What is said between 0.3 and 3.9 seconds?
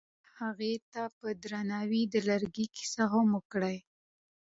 هغه هغې ته په درناوي د لرګی کیسه هم وکړه.